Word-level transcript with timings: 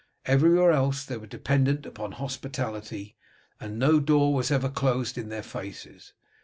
Everywhere 0.25 0.71
else 0.71 1.05
these 1.05 1.19
were 1.19 1.27
dependent 1.27 1.85
upon 1.85 2.13
hospitality, 2.13 3.17
and 3.59 3.77
no 3.77 3.99
door 3.99 4.33
was 4.33 4.49
ever 4.49 4.67
closed 4.67 5.15
in 5.15 5.29
their 5.29 5.43
faces. 5.43 6.13